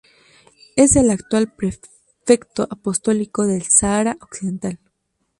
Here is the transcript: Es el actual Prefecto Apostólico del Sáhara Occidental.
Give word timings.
Es 0.77 0.95
el 0.95 1.11
actual 1.11 1.53
Prefecto 1.53 2.63
Apostólico 2.71 3.45
del 3.45 3.65
Sáhara 3.69 4.17
Occidental. 4.19 4.79